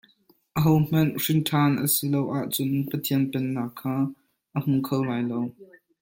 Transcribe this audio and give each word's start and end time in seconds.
Ahohmanh 0.57 1.11
hrinṭhan 1.21 1.73
a 1.83 1.85
si 1.95 2.05
lo 2.13 2.21
ahcun 2.37 2.73
Pathian 2.91 3.23
pennak 3.31 3.71
kha 3.79 3.95
a 4.55 4.57
hmu 4.63 4.77
kho 4.87 4.97
lai 5.07 5.23
lo. 5.29 5.41